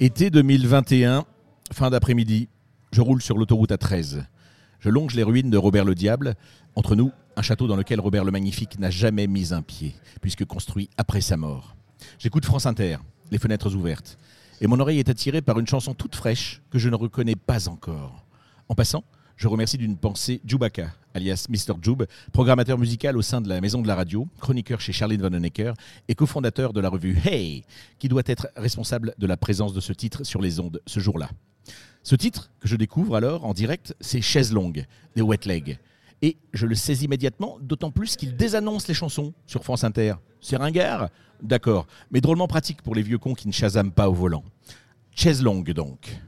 [0.00, 1.24] Été 2021,
[1.72, 2.48] fin d'après-midi,
[2.92, 4.24] je roule sur l'autoroute A13.
[4.78, 6.36] Je longe les ruines de Robert le Diable.
[6.76, 10.44] Entre nous, un château dans lequel Robert le Magnifique n'a jamais mis un pied, puisque
[10.44, 11.74] construit après sa mort.
[12.20, 12.98] J'écoute France Inter,
[13.32, 14.18] les fenêtres ouvertes,
[14.60, 17.68] et mon oreille est attirée par une chanson toute fraîche que je ne reconnais pas
[17.68, 18.24] encore.
[18.68, 19.02] En passant,
[19.38, 21.74] je remercie d'une pensée Djoubaka, alias Mr.
[21.80, 25.74] Joub, programmateur musical au sein de la Maison de la Radio, chroniqueur chez Charlene Vanhoenacker
[26.08, 27.62] et cofondateur de la revue Hey,
[28.00, 31.30] qui doit être responsable de la présence de ce titre sur les ondes ce jour-là.
[32.02, 35.78] Ce titre, que je découvre alors en direct, c'est Chaise longue, des Wet Legs.
[36.20, 40.14] Et je le sais immédiatement, d'autant plus qu'il désannonce les chansons sur France Inter.
[40.40, 44.14] C'est ringard D'accord, mais drôlement pratique pour les vieux cons qui ne chasament pas au
[44.14, 44.42] volant.
[45.14, 46.18] Chaise longue donc.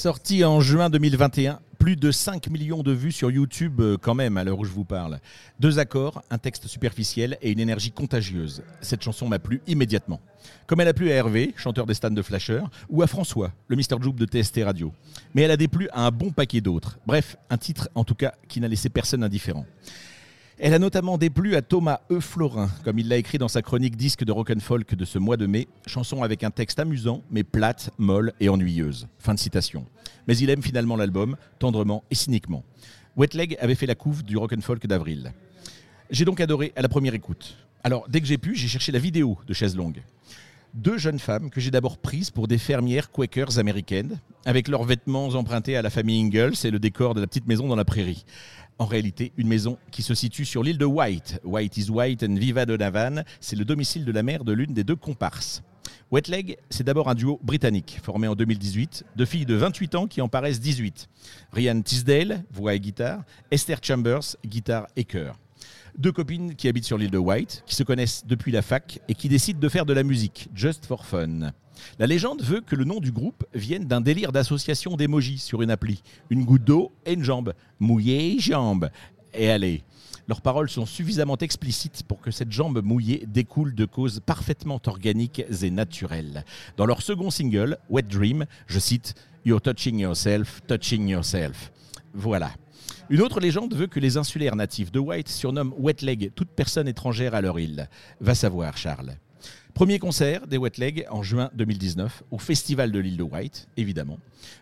[0.00, 4.38] Sorti en juin 2021, plus de 5 millions de vues sur YouTube euh, quand même
[4.38, 5.20] à l'heure où je vous parle.
[5.58, 8.62] Deux accords, un texte superficiel et une énergie contagieuse.
[8.80, 10.18] Cette chanson m'a plu immédiatement.
[10.66, 13.76] Comme elle a plu à Hervé, chanteur des stands de Flasher, ou à François, le
[13.76, 14.00] Mr.
[14.00, 14.90] Joub de TST Radio.
[15.34, 16.98] Mais elle a déplu à un bon paquet d'autres.
[17.06, 19.66] Bref, un titre en tout cas qui n'a laissé personne indifférent.
[20.62, 22.20] Elle a notamment déplu à Thomas E.
[22.20, 25.18] Florin, comme il l'a écrit dans sa chronique disque de rock and folk de ce
[25.18, 29.08] mois de mai, chanson avec un texte amusant, mais plate, molle et ennuyeuse.
[29.18, 29.86] Fin de citation.
[30.28, 32.62] Mais il aime finalement l'album, tendrement et cyniquement.
[33.16, 35.32] Wet Leg avait fait la couve du rock and folk d'avril.
[36.10, 37.56] J'ai donc adoré à la première écoute.
[37.82, 40.02] Alors, dès que j'ai pu, j'ai cherché la vidéo de Chaise Longue.
[40.74, 45.26] Deux jeunes femmes que j'ai d'abord prises pour des fermières quakers américaines, avec leurs vêtements
[45.28, 48.24] empruntés à la famille Ingalls et le décor de la petite maison dans la prairie.
[48.78, 51.40] En réalité, une maison qui se situe sur l'île de White.
[51.42, 54.84] White is White and Viva Donovan, c'est le domicile de la mère de l'une des
[54.84, 55.62] deux comparses.
[56.12, 60.06] Wet Leg, c'est d'abord un duo britannique, formé en 2018, de filles de 28 ans
[60.06, 61.08] qui en paraissent 18.
[61.52, 65.36] Ryan Tisdale, voix et guitare, Esther Chambers, guitare et chœur.
[65.98, 69.14] Deux copines qui habitent sur l'île de White, qui se connaissent depuis la fac et
[69.14, 71.52] qui décident de faire de la musique, just for fun.
[71.98, 75.70] La légende veut que le nom du groupe vienne d'un délire d'association d'émojis sur une
[75.70, 76.02] appli.
[76.28, 77.54] Une goutte d'eau et une jambe.
[77.78, 78.90] Mouillée, jambe.
[79.34, 79.82] Et allez.
[80.28, 85.42] Leurs paroles sont suffisamment explicites pour que cette jambe mouillée découle de causes parfaitement organiques
[85.62, 86.44] et naturelles.
[86.76, 89.14] Dans leur second single, Wet Dream, je cite
[89.44, 91.72] You're touching yourself, touching yourself.
[92.12, 92.52] Voilà.
[93.10, 96.86] Une autre légende veut que les insulaires natifs de White surnomment Wet Leg toute personne
[96.86, 97.88] étrangère à leur île.
[98.20, 99.16] Va savoir, Charles.
[99.74, 104.20] Premier concert des Wet Leg en juin 2019 au Festival de l'île de White, évidemment.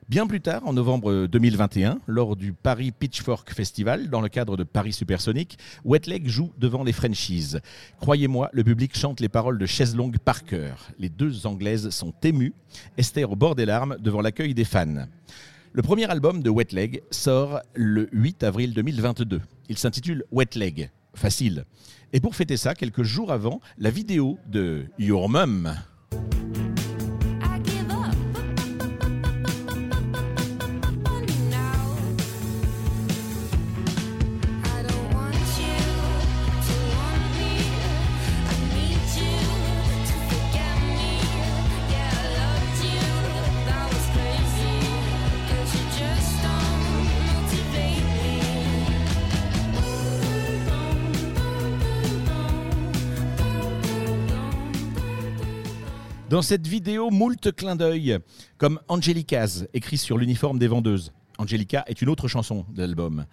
[0.08, 4.64] Bien plus tard, en novembre 2021, lors du Paris Pitchfork Festival, dans le cadre de
[4.64, 7.56] Paris Supersonic, Wet Leg joue devant les Frenchies.
[8.00, 10.88] Croyez-moi, le public chante les paroles de Chaise Longue par cœur.
[10.98, 12.54] Les deux Anglaises sont émues,
[12.96, 15.06] Esther au bord des larmes devant l'accueil des fans.
[15.72, 19.40] Le premier album de Wet Leg sort le 8 avril 2022.
[19.68, 20.90] Il s'intitule Wet Leg.
[21.14, 21.64] Facile.
[22.12, 25.74] Et pour fêter ça, quelques jours avant, la vidéo de Your Mum.
[56.30, 58.18] Dans cette vidéo, moult clins d'œil,
[58.58, 61.14] comme Angelicas, écrit sur l'uniforme des vendeuses.
[61.38, 63.24] Angelica est une autre chanson de l'album.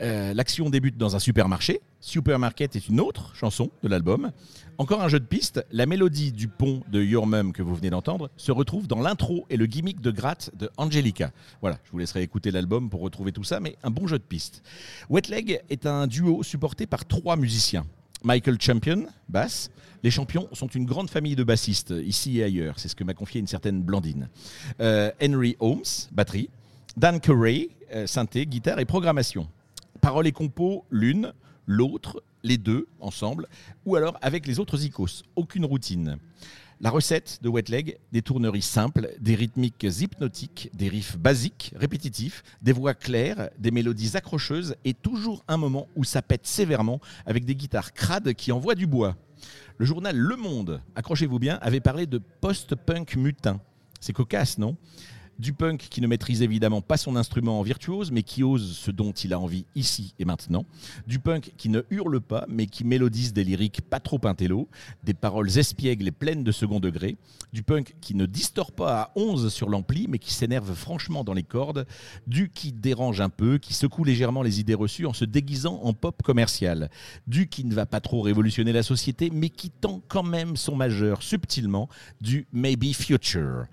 [0.00, 1.82] Euh, L'action débute dans un supermarché.
[2.00, 4.32] Supermarket est une autre chanson de l'album.
[4.78, 5.64] Encore un jeu de piste.
[5.70, 9.46] La mélodie du pont de Your Mum que vous venez d'entendre se retrouve dans l'intro
[9.48, 11.30] et le gimmick de gratte de Angelica.
[11.60, 14.24] Voilà, je vous laisserai écouter l'album pour retrouver tout ça, mais un bon jeu de
[14.24, 14.64] piste.
[15.10, 17.86] Wet Leg est un duo supporté par trois musiciens.
[18.24, 19.70] Michael Champion, basse.
[20.02, 22.78] Les champions sont une grande famille de bassistes, ici et ailleurs.
[22.78, 24.28] C'est ce que m'a confié une certaine Blandine.
[24.80, 26.50] Euh, Henry Holmes, batterie.
[26.96, 29.48] Dan Curray, euh, synthé, guitare et programmation.
[30.00, 31.32] Paroles et compos, l'une,
[31.66, 33.48] l'autre, les deux ensemble,
[33.86, 35.22] ou alors avec les autres icos.
[35.36, 36.18] Aucune routine.
[36.82, 42.42] La recette de Wet Leg, des tourneries simples, des rythmiques hypnotiques, des riffs basiques, répétitifs,
[42.60, 47.44] des voix claires, des mélodies accrocheuses et toujours un moment où ça pète sévèrement avec
[47.44, 49.16] des guitares crades qui envoient du bois.
[49.78, 53.60] Le journal Le Monde, accrochez-vous bien, avait parlé de post-punk mutin.
[54.00, 54.76] C'est cocasse, non?
[55.42, 58.92] Du punk qui ne maîtrise évidemment pas son instrument en virtuose, mais qui ose ce
[58.92, 60.64] dont il a envie ici et maintenant.
[61.08, 64.68] Du punk qui ne hurle pas, mais qui mélodise des lyriques pas trop intello,
[65.02, 67.16] des paroles espiègles et pleines de second degré.
[67.52, 71.34] Du punk qui ne distord pas à 11 sur l'ampli, mais qui s'énerve franchement dans
[71.34, 71.86] les cordes.
[72.28, 75.92] Du qui dérange un peu, qui secoue légèrement les idées reçues en se déguisant en
[75.92, 76.88] pop commercial.
[77.26, 80.76] Du qui ne va pas trop révolutionner la société, mais qui tend quand même son
[80.76, 81.88] majeur subtilement.
[82.20, 83.66] Du maybe future.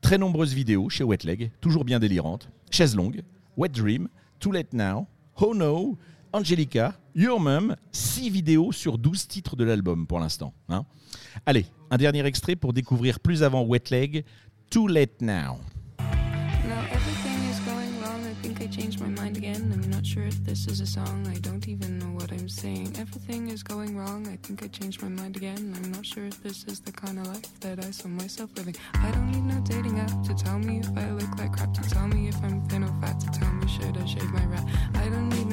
[0.00, 2.48] Très nombreuses vidéos chez Wet Leg, toujours bien délirantes.
[2.70, 3.22] Chaise longue,
[3.56, 4.08] Wet Dream,
[4.40, 5.06] Too Late Now,
[5.40, 5.98] Oh No,
[6.32, 10.54] Angelica, Your Mum, 6 vidéos sur 12 titres de l'album pour l'instant.
[10.68, 10.84] hein.
[11.46, 14.24] Allez, un dernier extrait pour découvrir plus avant Wet Leg,
[14.70, 15.58] Too Late Now.
[22.98, 24.26] Everything is going wrong.
[24.26, 25.72] I think I changed my mind again.
[25.76, 28.74] I'm not sure if this is the kind of life that I saw myself living.
[28.94, 31.72] I don't need no dating app to tell me if I look like crap.
[31.74, 33.20] To tell me if I'm thin or fat.
[33.20, 34.66] To tell me should I shave my rat.
[34.94, 35.47] I don't need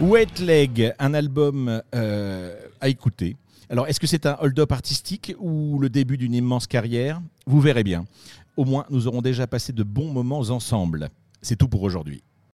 [0.00, 3.36] Wet Leg, un album euh, à écouter.
[3.68, 7.20] Alors, est-ce que c'est un hold-up artistique ou le début d'une immense carrière?
[7.46, 8.06] Vous verrez bien.
[8.56, 11.10] Au moins, nous aurons déjà passé de bons moments ensemble.
[11.42, 12.22] C'est tout pour aujourd'hui.